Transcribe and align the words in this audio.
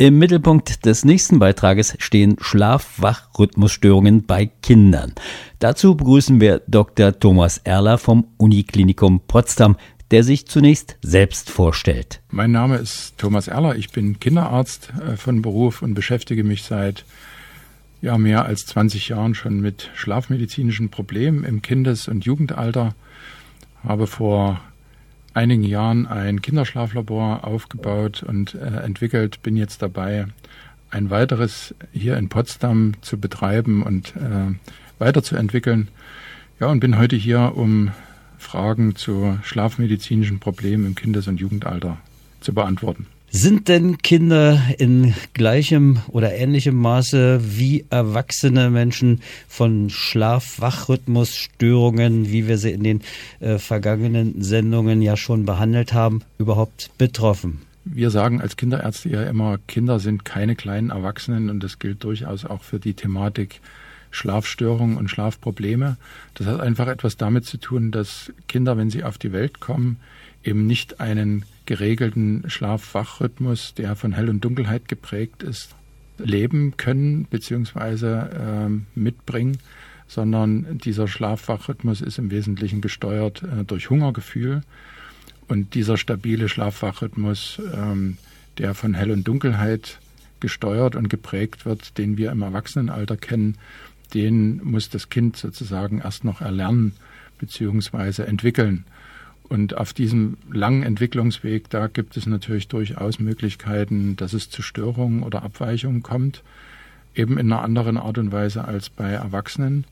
Im 0.00 0.16
Mittelpunkt 0.16 0.86
des 0.86 1.04
nächsten 1.04 1.40
Beitrages 1.40 1.96
stehen 1.98 2.36
Schlaf-Wach-Rhythmusstörungen 2.40 4.26
bei 4.26 4.46
Kindern. 4.46 5.12
Dazu 5.58 5.96
begrüßen 5.96 6.40
wir 6.40 6.62
Dr. 6.68 7.18
Thomas 7.18 7.58
Erler 7.58 7.98
vom 7.98 8.28
Uniklinikum 8.36 9.18
Potsdam, 9.26 9.76
der 10.12 10.22
sich 10.22 10.46
zunächst 10.46 10.98
selbst 11.02 11.50
vorstellt. 11.50 12.20
Mein 12.30 12.52
Name 12.52 12.76
ist 12.76 13.18
Thomas 13.18 13.48
Erler, 13.48 13.74
ich 13.74 13.90
bin 13.90 14.20
Kinderarzt 14.20 14.92
äh, 15.04 15.16
von 15.16 15.42
Beruf 15.42 15.82
und 15.82 15.94
beschäftige 15.94 16.44
mich 16.44 16.62
seit 16.62 17.04
ja, 18.00 18.18
mehr 18.18 18.44
als 18.44 18.66
20 18.66 19.08
Jahren 19.08 19.34
schon 19.34 19.58
mit 19.58 19.90
schlafmedizinischen 19.96 20.90
Problemen 20.90 21.42
im 21.42 21.60
Kindes- 21.60 22.06
und 22.06 22.24
Jugendalter. 22.24 22.94
Habe 23.82 24.06
vor 24.06 24.60
einigen 25.34 25.64
Jahren 25.64 26.06
ein 26.06 26.42
Kinderschlaflabor 26.42 27.44
aufgebaut 27.46 28.22
und 28.22 28.54
äh, 28.54 28.82
entwickelt, 28.82 29.42
bin 29.42 29.56
jetzt 29.56 29.82
dabei, 29.82 30.26
ein 30.90 31.10
weiteres 31.10 31.74
hier 31.92 32.16
in 32.16 32.28
Potsdam 32.28 32.94
zu 33.02 33.18
betreiben 33.18 33.82
und 33.82 34.16
äh, 34.16 34.54
weiterzuentwickeln. 34.98 35.88
Ja, 36.60 36.68
und 36.68 36.80
bin 36.80 36.98
heute 36.98 37.16
hier, 37.16 37.52
um 37.54 37.92
Fragen 38.38 38.96
zu 38.96 39.38
schlafmedizinischen 39.42 40.38
Problemen 40.38 40.86
im 40.86 40.94
Kindes- 40.94 41.28
und 41.28 41.40
Jugendalter 41.40 41.98
zu 42.40 42.54
beantworten. 42.54 43.06
Sind 43.30 43.68
denn 43.68 43.98
Kinder 43.98 44.58
in 44.78 45.12
gleichem 45.34 45.98
oder 46.08 46.34
ähnlichem 46.34 46.76
Maße 46.76 47.40
wie 47.42 47.84
erwachsene 47.90 48.70
Menschen 48.70 49.20
von 49.46 49.90
Schlaf-Wach-Rhythmusstörungen, 49.90 52.30
wie 52.30 52.48
wir 52.48 52.56
sie 52.56 52.70
in 52.70 52.84
den 52.84 53.02
äh, 53.40 53.58
vergangenen 53.58 54.40
Sendungen 54.42 55.02
ja 55.02 55.18
schon 55.18 55.44
behandelt 55.44 55.92
haben, 55.92 56.22
überhaupt 56.38 56.90
betroffen? 56.96 57.60
Wir 57.84 58.10
sagen 58.10 58.40
als 58.40 58.56
Kinderärzte 58.56 59.10
ja 59.10 59.24
immer, 59.24 59.58
Kinder 59.66 60.00
sind 60.00 60.24
keine 60.24 60.56
kleinen 60.56 60.88
Erwachsenen 60.88 61.50
und 61.50 61.62
das 61.62 61.78
gilt 61.78 62.04
durchaus 62.04 62.46
auch 62.46 62.62
für 62.62 62.80
die 62.80 62.94
Thematik 62.94 63.60
Schlafstörungen 64.10 64.96
und 64.96 65.10
Schlafprobleme. 65.10 65.98
Das 66.32 66.46
hat 66.46 66.60
einfach 66.60 66.88
etwas 66.88 67.18
damit 67.18 67.44
zu 67.44 67.58
tun, 67.58 67.90
dass 67.90 68.32
Kinder, 68.46 68.78
wenn 68.78 68.88
sie 68.88 69.04
auf 69.04 69.18
die 69.18 69.32
Welt 69.32 69.60
kommen, 69.60 69.98
eben 70.44 70.66
nicht 70.66 71.00
einen 71.00 71.44
geregelten 71.66 72.44
Schlaf-Wach-Rhythmus, 72.48 73.74
der 73.74 73.96
von 73.96 74.12
Hell- 74.12 74.30
und 74.30 74.44
Dunkelheit 74.44 74.88
geprägt 74.88 75.42
ist, 75.42 75.74
leben 76.18 76.76
können 76.76 77.24
bzw. 77.24 78.06
Ähm, 78.06 78.86
mitbringen, 78.94 79.58
sondern 80.06 80.78
dieser 80.78 81.06
Schlaf-Wach-Rhythmus 81.06 82.00
ist 82.00 82.18
im 82.18 82.30
Wesentlichen 82.30 82.80
gesteuert 82.80 83.42
äh, 83.42 83.64
durch 83.64 83.90
Hungergefühl. 83.90 84.62
Und 85.46 85.74
dieser 85.74 85.96
stabile 85.96 86.48
Schlaf-Wach-Rhythmus, 86.48 87.60
ähm, 87.74 88.18
der 88.58 88.74
von 88.74 88.94
Hell- 88.94 89.10
und 89.10 89.26
Dunkelheit 89.26 89.98
gesteuert 90.40 90.96
und 90.96 91.08
geprägt 91.08 91.66
wird, 91.66 91.98
den 91.98 92.16
wir 92.16 92.30
im 92.32 92.42
Erwachsenenalter 92.42 93.16
kennen, 93.16 93.56
den 94.14 94.62
muss 94.64 94.88
das 94.88 95.10
Kind 95.10 95.36
sozusagen 95.36 96.00
erst 96.00 96.24
noch 96.24 96.40
erlernen 96.40 96.92
bzw. 97.38 98.22
entwickeln. 98.22 98.84
Und 99.48 99.76
auf 99.76 99.92
diesem 99.92 100.36
langen 100.52 100.82
Entwicklungsweg, 100.82 101.70
da 101.70 101.86
gibt 101.86 102.16
es 102.16 102.26
natürlich 102.26 102.68
durchaus 102.68 103.18
Möglichkeiten, 103.18 104.16
dass 104.16 104.34
es 104.34 104.50
zu 104.50 104.62
Störungen 104.62 105.22
oder 105.22 105.42
Abweichungen 105.42 106.02
kommt, 106.02 106.42
eben 107.14 107.38
in 107.38 107.50
einer 107.50 107.62
anderen 107.62 107.96
Art 107.96 108.18
und 108.18 108.30
Weise 108.30 108.64
als 108.66 108.90
bei 108.90 109.10
Erwachsenen, 109.10 109.84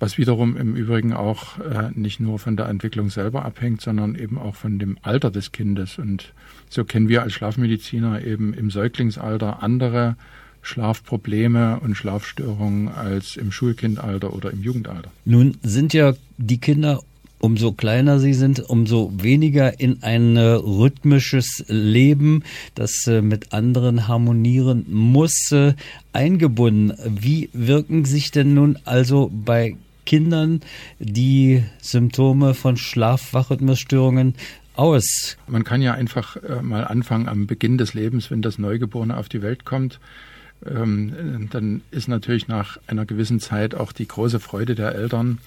was 0.00 0.18
wiederum 0.18 0.56
im 0.56 0.74
Übrigen 0.74 1.12
auch 1.12 1.58
äh, 1.60 1.90
nicht 1.94 2.18
nur 2.18 2.38
von 2.38 2.56
der 2.56 2.68
Entwicklung 2.68 3.10
selber 3.10 3.44
abhängt, 3.44 3.80
sondern 3.80 4.16
eben 4.16 4.38
auch 4.38 4.56
von 4.56 4.78
dem 4.78 4.98
Alter 5.02 5.30
des 5.30 5.52
Kindes. 5.52 5.98
Und 5.98 6.32
so 6.68 6.84
kennen 6.84 7.08
wir 7.08 7.22
als 7.22 7.32
Schlafmediziner 7.32 8.24
eben 8.24 8.54
im 8.54 8.70
Säuglingsalter 8.70 9.62
andere 9.62 10.16
Schlafprobleme 10.62 11.78
und 11.80 11.94
Schlafstörungen 11.94 12.88
als 12.88 13.36
im 13.36 13.52
Schulkindalter 13.52 14.32
oder 14.32 14.50
im 14.50 14.62
Jugendalter. 14.62 15.10
Nun 15.24 15.58
sind 15.62 15.92
ja 15.92 16.14
die 16.38 16.58
Kinder 16.58 17.02
umso 17.44 17.72
kleiner 17.72 18.20
sie 18.20 18.32
sind, 18.32 18.58
umso 18.58 19.12
weniger 19.14 19.78
in 19.78 20.02
ein 20.02 20.38
rhythmisches 20.38 21.62
Leben, 21.68 22.42
das 22.74 23.06
äh, 23.06 23.20
mit 23.20 23.52
anderen 23.52 24.08
harmonieren 24.08 24.86
muss, 24.88 25.52
äh, 25.52 25.74
eingebunden. 26.14 26.94
Wie 27.06 27.50
wirken 27.52 28.06
sich 28.06 28.30
denn 28.30 28.54
nun 28.54 28.78
also 28.86 29.30
bei 29.30 29.76
Kindern 30.06 30.62
die 30.98 31.64
Symptome 31.82 32.54
von 32.54 32.78
Schlaf-Wachrhythmusstörungen 32.78 34.34
aus? 34.74 35.36
Man 35.46 35.64
kann 35.64 35.82
ja 35.82 35.92
einfach 35.92 36.36
äh, 36.36 36.62
mal 36.62 36.84
anfangen 36.84 37.28
am 37.28 37.46
Beginn 37.46 37.76
des 37.76 37.92
Lebens, 37.92 38.30
wenn 38.30 38.40
das 38.40 38.58
Neugeborene 38.58 39.18
auf 39.18 39.28
die 39.28 39.42
Welt 39.42 39.66
kommt. 39.66 40.00
Ähm, 40.64 41.48
dann 41.50 41.82
ist 41.90 42.08
natürlich 42.08 42.48
nach 42.48 42.78
einer 42.86 43.04
gewissen 43.04 43.38
Zeit 43.38 43.74
auch 43.74 43.92
die 43.92 44.08
große 44.08 44.40
Freude 44.40 44.74
der 44.74 44.94
Eltern 44.94 45.40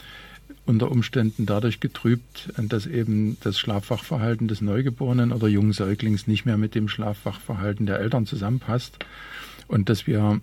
unter 0.67 0.91
Umständen 0.91 1.45
dadurch 1.45 1.79
getrübt, 1.79 2.49
dass 2.57 2.85
eben 2.85 3.37
das 3.41 3.57
Schlafwachverhalten 3.57 4.47
des 4.47 4.61
Neugeborenen 4.61 5.31
oder 5.31 5.47
jungen 5.47 5.73
Säuglings 5.73 6.27
nicht 6.27 6.45
mehr 6.45 6.57
mit 6.57 6.75
dem 6.75 6.89
Schlafwachverhalten 6.89 7.85
der 7.85 7.99
Eltern 7.99 8.25
zusammenpasst 8.25 8.99
und 9.67 9.89
dass 9.89 10.07
wir 10.07 10.41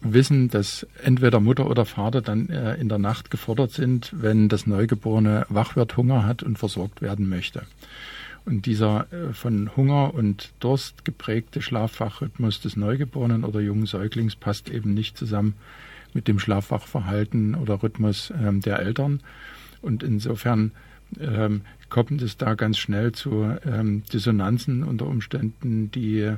wissen, 0.00 0.48
dass 0.48 0.86
entweder 1.02 1.40
Mutter 1.40 1.68
oder 1.68 1.84
Vater 1.84 2.22
dann 2.22 2.48
äh, 2.48 2.74
in 2.76 2.88
der 2.88 2.98
Nacht 2.98 3.30
gefordert 3.30 3.72
sind, 3.72 4.12
wenn 4.12 4.48
das 4.48 4.66
Neugeborene 4.66 5.46
wach 5.48 5.76
wird, 5.76 5.96
Hunger 5.96 6.24
hat 6.24 6.42
und 6.42 6.58
versorgt 6.58 7.02
werden 7.02 7.28
möchte. 7.28 7.62
Und 8.46 8.64
dieser 8.66 9.06
äh, 9.12 9.34
von 9.34 9.76
Hunger 9.76 10.14
und 10.14 10.52
Durst 10.60 11.04
geprägte 11.04 11.60
Schlafwachrhythmus 11.60 12.60
des 12.60 12.76
Neugeborenen 12.76 13.44
oder 13.44 13.60
jungen 13.60 13.86
Säuglings 13.86 14.36
passt 14.36 14.70
eben 14.70 14.94
nicht 14.94 15.18
zusammen 15.18 15.54
mit 16.14 16.28
dem 16.28 16.38
Schlafwachverhalten 16.38 17.54
oder 17.54 17.82
Rhythmus 17.82 18.32
ähm, 18.40 18.60
der 18.60 18.78
Eltern. 18.80 19.20
Und 19.82 20.02
insofern 20.02 20.72
ähm, 21.18 21.62
kommt 21.88 22.22
es 22.22 22.36
da 22.36 22.54
ganz 22.54 22.78
schnell 22.78 23.12
zu 23.12 23.56
ähm, 23.66 24.02
Dissonanzen 24.12 24.84
unter 24.84 25.06
Umständen, 25.06 25.90
die 25.90 26.34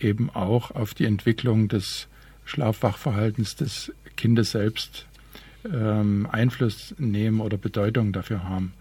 eben 0.00 0.30
auch 0.30 0.70
auf 0.70 0.94
die 0.94 1.06
Entwicklung 1.06 1.68
des 1.68 2.08
Schlafwachverhaltens 2.44 3.56
des 3.56 3.92
Kindes 4.16 4.52
selbst 4.52 5.06
ähm, 5.64 6.28
Einfluss 6.30 6.94
nehmen 6.98 7.40
oder 7.40 7.56
Bedeutung 7.56 8.12
dafür 8.12 8.44
haben. 8.44 8.72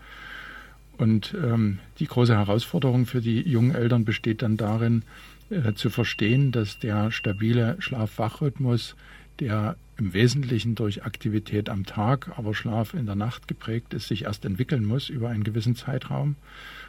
Und 0.97 1.34
ähm, 1.34 1.80
die 2.00 2.06
große 2.06 2.35
Herausforderung 2.35 3.06
für 3.06 3.22
die 3.22 3.41
jungen 3.41 3.74
Eltern 3.74 4.06
besteht 4.06 4.41
dann 4.41 4.57
darin, 4.57 5.03
äh, 5.50 5.74
zu 5.74 5.90
verstehen, 5.90 6.51
dass 6.51 6.80
der 6.80 7.12
stabile 7.12 7.75
Schlaf-Wach-Rhythmus 7.80 8.95
der 9.39 9.75
im 10.01 10.13
Wesentlichen 10.13 10.74
durch 10.74 11.03
Aktivität 11.06 11.69
am 11.69 11.86
Tag, 11.86 12.31
aber 12.36 12.56
Schlaf 12.56 12.95
in 12.95 13.06
der 13.06 13.15
Nacht 13.15 13.48
geprägt 13.48 13.94
ist, 13.94 14.07
sich 14.07 14.24
erst 14.24 14.44
entwickeln 14.45 14.83
muss 14.83 15.09
über 15.09 15.30
einen 15.30 15.44
gewissen 15.44 15.75
Zeitraum 15.75 16.38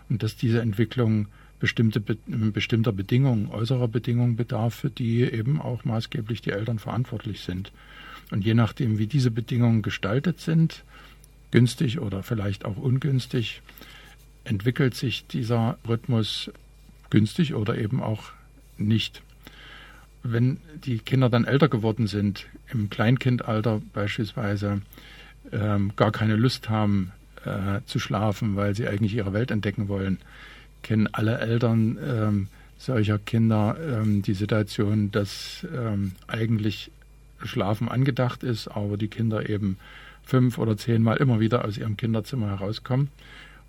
und 0.08 0.22
dass 0.22 0.34
diese 0.34 0.62
Entwicklung 0.62 1.26
bestimmte, 1.60 2.00
bestimmter 2.00 2.90
Bedingungen, 2.90 3.48
äußerer 3.50 3.86
Bedingungen 3.88 4.36
bedarf, 4.36 4.74
für 4.74 4.88
die 4.88 5.20
eben 5.24 5.60
auch 5.60 5.84
maßgeblich 5.84 6.40
die 6.40 6.52
Eltern 6.52 6.78
verantwortlich 6.78 7.42
sind. 7.42 7.70
Und 8.30 8.46
je 8.46 8.54
nachdem, 8.54 8.96
wie 8.96 9.06
diese 9.06 9.30
Bedingungen 9.30 9.82
gestaltet 9.82 10.40
sind, 10.40 10.82
günstig 11.50 12.00
oder 12.00 12.22
vielleicht 12.22 12.64
auch 12.64 12.78
ungünstig, 12.78 13.60
entwickelt 14.44 14.94
sich 14.94 15.26
dieser 15.26 15.76
Rhythmus 15.86 16.50
günstig 17.10 17.54
oder 17.54 17.76
eben 17.76 18.02
auch 18.02 18.32
nicht 18.78 19.22
wenn 20.22 20.58
die 20.84 20.98
Kinder 20.98 21.28
dann 21.28 21.44
älter 21.44 21.68
geworden 21.68 22.06
sind, 22.06 22.46
im 22.72 22.90
Kleinkindalter 22.90 23.80
beispielsweise, 23.92 24.82
ähm, 25.50 25.92
gar 25.96 26.12
keine 26.12 26.36
Lust 26.36 26.68
haben 26.68 27.12
äh, 27.44 27.80
zu 27.86 27.98
schlafen, 27.98 28.56
weil 28.56 28.74
sie 28.74 28.86
eigentlich 28.86 29.14
ihre 29.14 29.32
Welt 29.32 29.50
entdecken 29.50 29.88
wollen, 29.88 30.18
kennen 30.82 31.08
alle 31.12 31.38
Eltern 31.38 31.98
ähm, 32.04 32.48
solcher 32.78 33.18
Kinder 33.18 33.76
ähm, 33.80 34.22
die 34.22 34.34
Situation, 34.34 35.10
dass 35.10 35.66
ähm, 35.74 36.12
eigentlich 36.26 36.90
Schlafen 37.44 37.88
angedacht 37.88 38.42
ist, 38.42 38.68
aber 38.68 38.96
die 38.96 39.08
Kinder 39.08 39.48
eben 39.48 39.78
fünf 40.24 40.58
oder 40.58 40.76
zehnmal 40.76 41.16
immer 41.18 41.40
wieder 41.40 41.64
aus 41.64 41.78
ihrem 41.78 41.96
Kinderzimmer 41.96 42.48
herauskommen 42.48 43.08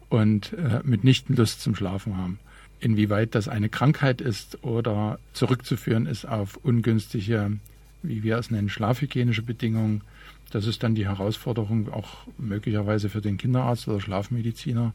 und 0.10 0.54
äh, 0.54 0.82
mitnichten 0.84 1.36
Lust 1.36 1.62
zum 1.62 1.76
Schlafen 1.76 2.18
haben. 2.18 2.40
Inwieweit 2.84 3.34
das 3.34 3.48
eine 3.48 3.70
Krankheit 3.70 4.20
ist 4.20 4.62
oder 4.62 5.18
zurückzuführen 5.32 6.06
ist 6.06 6.26
auf 6.26 6.58
ungünstige, 6.58 7.54
wie 8.02 8.24
wir 8.24 8.38
es 8.38 8.52
nennen, 8.52 8.68
schlafhygienische 8.68 9.42
Bedingungen, 9.42 10.02
das 10.52 10.68
ist 10.68 10.84
dann 10.84 10.94
die 10.94 11.08
Herausforderung 11.08 11.94
auch 11.94 12.28
möglicherweise 12.38 13.08
für 13.08 13.22
den 13.22 13.38
Kinderarzt 13.38 13.88
oder 13.88 14.02
Schlafmediziner, 14.02 14.94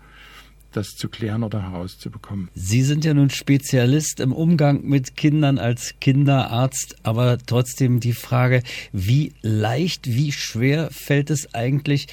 das 0.72 0.88
zu 0.96 1.08
klären 1.08 1.42
oder 1.42 1.62
herauszubekommen. 1.62 2.48
Sie 2.54 2.82
sind 2.82 3.04
ja 3.04 3.14
nun 3.14 3.30
Spezialist 3.30 4.20
im 4.20 4.32
Umgang 4.32 4.84
mit 4.84 5.16
Kindern 5.16 5.58
als 5.58 5.94
Kinderarzt, 6.00 6.96
aber 7.02 7.38
trotzdem 7.38 8.00
die 8.00 8.12
Frage, 8.12 8.62
wie 8.92 9.32
leicht, 9.42 10.06
wie 10.06 10.32
schwer 10.32 10.88
fällt 10.90 11.30
es 11.30 11.54
eigentlich 11.54 12.08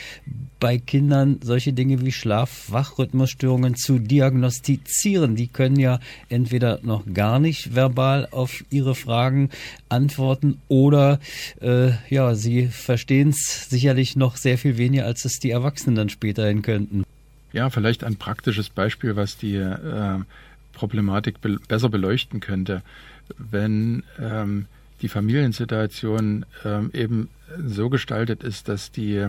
bei 0.60 0.78
Kindern 0.78 1.40
solche 1.44 1.74
Dinge 1.74 2.02
wie 2.02 2.12
Schlaf-Wach-Rhythmusstörungen 2.12 3.76
zu 3.76 4.00
diagnostizieren? 4.00 5.36
Die 5.36 5.48
können 5.48 5.80
ja 5.80 6.00
entweder 6.30 6.80
noch 6.82 7.06
gar 7.14 7.40
nicht 7.40 7.76
verbal 7.76 8.28
auf 8.32 8.64
ihre 8.70 8.96
Fragen 8.96 9.50
antworten 9.90 10.62
oder 10.68 11.20
äh, 11.62 11.92
ja, 12.10 12.36
sie 12.36 12.68
verstehen 12.68 13.30
es 13.30 13.70
sicherlich 13.70 14.16
noch 14.16 14.38
sehr 14.38 14.58
viel 14.58 14.78
weniger, 14.78 15.06
als 15.06 15.26
es 15.26 15.40
die 15.40 15.52
Erwachsenen 15.52 15.96
dann 15.96 16.10
späterhin 16.10 16.62
könnten. 16.62 17.04
Ja, 17.56 17.70
vielleicht 17.70 18.04
ein 18.04 18.18
praktisches 18.18 18.68
Beispiel, 18.68 19.16
was 19.16 19.38
die 19.38 19.56
äh, 19.56 20.20
Problematik 20.74 21.40
be 21.40 21.58
besser 21.70 21.88
beleuchten 21.88 22.42
könnte. 22.42 22.82
Wenn 23.38 24.04
ähm, 24.20 24.66
die 25.02 25.08
Familiensituation 25.08 26.46
ähm, 26.66 26.92
eben 26.94 27.30
so 27.66 27.90
gestaltet 27.90 28.44
ist, 28.44 28.68
dass 28.68 28.92
die, 28.92 29.28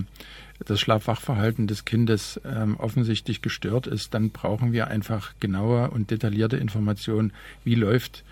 das 0.58 0.81
Schlafwachverhalten 0.81 1.69
des 1.69 1.84
Kindes 1.84 2.40
ähm, 2.44 2.76
offensichtlich 2.81 3.43
gestört 3.43 3.87
ist, 3.87 4.12
dann 4.12 4.31
brauchen 4.31 4.72
wir 4.72 4.88
einfach 4.88 5.34
genaue 5.38 5.88
und 5.90 6.11
detaillierte 6.11 6.56
Informationen, 6.56 7.32
wie 7.62 7.76
läuft 7.76 8.25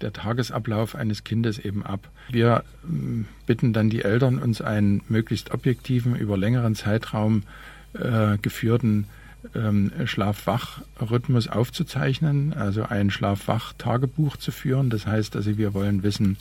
der 0.00 0.14
Tagesablauf 0.14 0.94
eines 0.94 1.24
Kindes 1.24 1.58
eben 1.58 1.84
ab. 1.84 2.08
Wir 2.30 2.64
ähm, 2.84 3.26
bitten 3.44 3.74
dann 3.74 3.90
die 3.90 4.00
Eltern, 4.00 4.38
uns 4.38 4.62
einen 4.62 5.02
möglichst 5.10 5.50
objektiven, 5.50 6.16
über 6.16 6.38
längeren 6.38 6.74
Zeitraum 6.74 7.42
äh, 7.92 8.38
geführten 8.38 9.08
ähm, 9.54 9.90
Schlaf-Wach-Rhythmus 10.04 11.48
aufzuzeichnen, 11.48 12.52
also 12.52 12.84
ein 12.84 13.10
Schlaf-Wach-Tagebuch 13.10 14.36
zu 14.36 14.52
führen. 14.52 14.90
Das 14.90 15.06
heißt 15.06 15.36
also, 15.36 15.58
wir 15.58 15.74
wollen 15.74 16.02
wissen, 16.02 16.36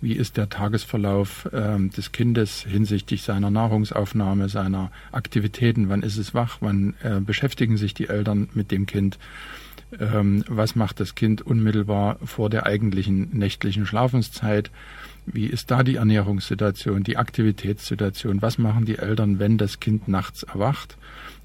wie 0.00 0.12
ist 0.12 0.36
der 0.36 0.48
Tagesverlauf 0.48 1.48
ähm, 1.52 1.90
des 1.90 2.12
Kindes 2.12 2.62
hinsichtlich 2.62 3.22
seiner 3.22 3.50
Nahrungsaufnahme, 3.50 4.48
seiner 4.48 4.90
Aktivitäten, 5.12 5.88
wann 5.88 6.02
ist 6.02 6.18
es 6.18 6.34
wach, 6.34 6.58
wann 6.60 6.94
äh, 7.02 7.20
beschäftigen 7.20 7.76
sich 7.76 7.94
die 7.94 8.08
Eltern 8.08 8.48
mit 8.54 8.70
dem 8.70 8.86
Kind, 8.86 9.18
ähm, 9.98 10.44
was 10.48 10.76
macht 10.76 11.00
das 11.00 11.14
Kind 11.14 11.42
unmittelbar 11.42 12.18
vor 12.24 12.50
der 12.50 12.66
eigentlichen 12.66 13.30
nächtlichen 13.36 13.86
Schlafenszeit, 13.86 14.70
wie 15.26 15.46
ist 15.46 15.70
da 15.70 15.82
die 15.82 15.96
Ernährungssituation, 15.96 17.02
die 17.02 17.16
Aktivitätssituation, 17.16 18.42
was 18.42 18.58
machen 18.58 18.84
die 18.84 18.98
Eltern, 18.98 19.38
wenn 19.38 19.56
das 19.56 19.80
Kind 19.80 20.06
nachts 20.06 20.42
erwacht 20.42 20.98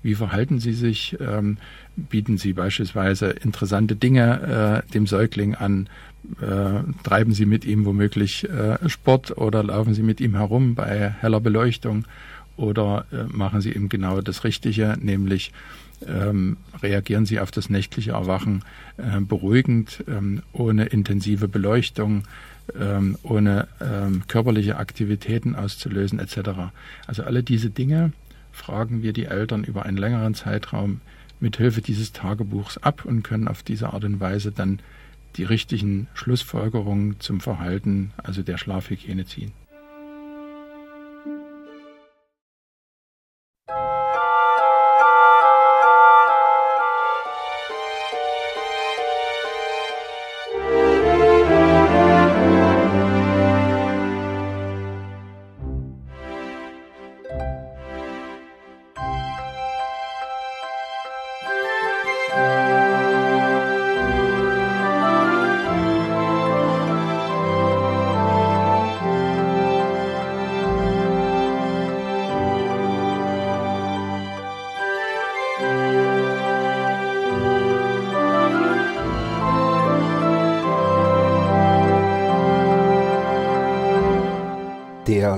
wie 0.03 0.15
verhalten 0.15 0.59
Sie 0.59 0.73
sich? 0.73 1.17
Ähm, 1.19 1.57
bieten 1.95 2.37
Sie 2.37 2.53
beispielsweise 2.53 3.29
interessante 3.29 3.95
Dinge 3.95 4.83
äh, 4.87 4.91
dem 4.93 5.07
Säugling 5.07 5.55
an? 5.55 5.87
Äh, 6.41 6.83
treiben 7.03 7.33
Sie 7.33 7.45
mit 7.45 7.65
ihm 7.65 7.85
womöglich 7.85 8.47
äh, 8.49 8.77
Sport 8.87 9.37
oder 9.37 9.63
laufen 9.63 9.93
Sie 9.93 10.03
mit 10.03 10.21
ihm 10.21 10.35
herum 10.35 10.75
bei 10.75 11.09
heller 11.09 11.39
Beleuchtung? 11.39 12.05
Oder 12.55 13.05
äh, 13.11 13.23
machen 13.27 13.61
Sie 13.61 13.71
ihm 13.71 13.89
genau 13.89 14.21
das 14.21 14.43
Richtige, 14.43 14.97
nämlich 14.99 15.51
ähm, 16.07 16.57
reagieren 16.81 17.25
Sie 17.25 17.39
auf 17.39 17.51
das 17.51 17.69
nächtliche 17.69 18.11
Erwachen 18.11 18.63
äh, 18.97 19.19
beruhigend, 19.21 20.03
ähm, 20.07 20.43
ohne 20.53 20.85
intensive 20.85 21.47
Beleuchtung, 21.47 22.23
ähm, 22.79 23.17
ohne 23.23 23.67
ähm, 23.81 24.23
körperliche 24.27 24.77
Aktivitäten 24.77 25.55
auszulösen 25.55 26.19
etc. 26.19 26.71
Also 27.07 27.23
alle 27.23 27.43
diese 27.43 27.69
Dinge 27.69 28.11
fragen 28.59 29.01
wir 29.01 29.13
die 29.13 29.25
Eltern 29.25 29.63
über 29.63 29.85
einen 29.85 29.97
längeren 29.97 30.35
Zeitraum 30.35 31.01
mithilfe 31.39 31.81
dieses 31.81 32.11
Tagebuchs 32.11 32.77
ab 32.77 33.05
und 33.05 33.23
können 33.23 33.47
auf 33.47 33.63
diese 33.63 33.93
Art 33.93 34.03
und 34.03 34.19
Weise 34.19 34.51
dann 34.51 34.79
die 35.37 35.43
richtigen 35.43 36.07
Schlussfolgerungen 36.13 37.19
zum 37.19 37.39
Verhalten, 37.39 38.11
also 38.17 38.43
der 38.43 38.57
Schlafhygiene 38.57 39.25
ziehen. 39.25 39.53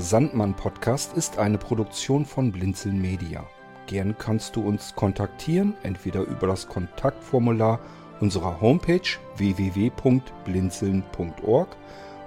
Der 0.01 0.07
Sandmann-Podcast 0.07 1.15
ist 1.15 1.37
eine 1.37 1.59
Produktion 1.59 2.25
von 2.25 2.51
Blinzeln 2.51 2.99
Media. 2.99 3.45
Gern 3.85 4.17
kannst 4.17 4.55
du 4.55 4.67
uns 4.67 4.95
kontaktieren, 4.95 5.75
entweder 5.83 6.21
über 6.21 6.47
das 6.47 6.67
Kontaktformular 6.67 7.79
unserer 8.19 8.59
Homepage 8.59 9.19
www.blinzeln.org 9.37 11.67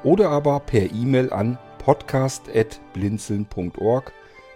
oder 0.04 0.30
aber 0.30 0.60
per 0.60 0.92
E-Mail 0.92 1.32
an 1.32 1.58
podcast.blinzeln.org. 1.78 4.12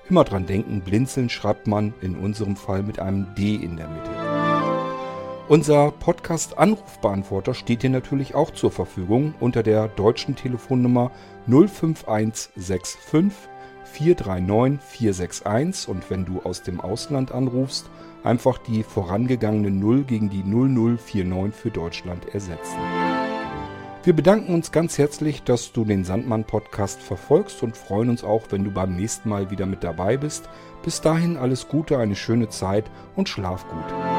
Immer 0.08 0.22
dran 0.22 0.46
denken, 0.46 0.82
Blinzeln 0.82 1.28
schreibt 1.28 1.66
man 1.66 1.94
in 2.00 2.14
unserem 2.14 2.54
Fall 2.54 2.84
mit 2.84 3.00
einem 3.00 3.34
D 3.34 3.56
in 3.56 3.76
der 3.76 3.88
Mitte. 3.88 4.27
Unser 5.48 5.92
Podcast-Anrufbeantworter 5.92 7.54
steht 7.54 7.82
dir 7.82 7.88
natürlich 7.88 8.34
auch 8.34 8.50
zur 8.50 8.70
Verfügung 8.70 9.32
unter 9.40 9.62
der 9.62 9.88
deutschen 9.88 10.36
Telefonnummer 10.36 11.10
05165 11.46 12.98
439 13.84 14.78
461 14.86 15.88
und 15.88 16.10
wenn 16.10 16.26
du 16.26 16.40
aus 16.40 16.62
dem 16.62 16.82
Ausland 16.82 17.32
anrufst, 17.32 17.88
einfach 18.24 18.58
die 18.58 18.82
vorangegangene 18.82 19.70
0 19.70 20.04
gegen 20.04 20.28
die 20.28 20.44
0049 20.44 21.58
für 21.58 21.70
Deutschland 21.70 22.28
ersetzen. 22.34 22.76
Wir 24.04 24.12
bedanken 24.12 24.52
uns 24.52 24.70
ganz 24.70 24.98
herzlich, 24.98 25.44
dass 25.44 25.72
du 25.72 25.86
den 25.86 26.04
Sandmann 26.04 26.44
Podcast 26.44 27.00
verfolgst 27.00 27.62
und 27.62 27.74
freuen 27.74 28.10
uns 28.10 28.22
auch, 28.22 28.44
wenn 28.50 28.64
du 28.64 28.70
beim 28.70 28.94
nächsten 28.94 29.30
Mal 29.30 29.50
wieder 29.50 29.64
mit 29.64 29.82
dabei 29.82 30.18
bist. 30.18 30.46
Bis 30.82 31.00
dahin 31.00 31.38
alles 31.38 31.68
Gute, 31.68 31.96
eine 31.96 32.16
schöne 32.16 32.50
Zeit 32.50 32.84
und 33.16 33.30
schlaf 33.30 33.66
gut. 33.70 34.17